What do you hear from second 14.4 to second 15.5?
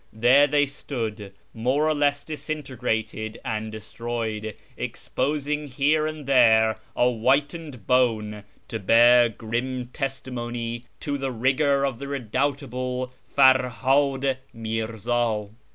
Mirza.